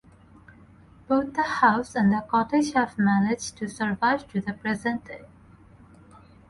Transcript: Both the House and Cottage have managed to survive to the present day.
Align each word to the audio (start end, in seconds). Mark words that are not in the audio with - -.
Both 1.07 1.35
the 1.35 1.43
House 1.43 1.93
and 1.93 2.11
Cottage 2.27 2.73
have 2.73 2.97
managed 2.97 3.55
to 3.57 3.67
survive 3.67 4.27
to 4.31 4.41
the 4.41 4.51
present 4.53 5.05
day. 5.05 5.25